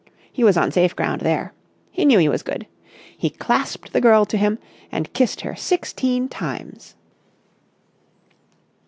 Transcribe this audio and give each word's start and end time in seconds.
He 0.33 0.43
was 0.43 0.57
on 0.57 0.71
safe 0.71 0.95
ground 0.95 1.21
there. 1.21 1.53
He 1.91 2.05
knew 2.05 2.17
he 2.17 2.27
was 2.27 2.41
good. 2.41 2.65
He 3.15 3.29
clasped 3.29 3.93
the 3.93 4.01
girl 4.01 4.25
to 4.25 4.35
him 4.35 4.57
and 4.91 5.13
kissed 5.13 5.41
her 5.41 5.55
sixteen 5.55 6.27
times. 6.27 6.95